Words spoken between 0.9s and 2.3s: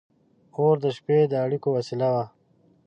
شپې د اړیکو وسیله وه.